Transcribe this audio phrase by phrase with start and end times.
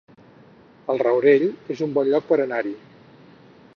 [0.93, 1.45] El Rourell
[1.75, 2.75] es un bon lloc per anar-hi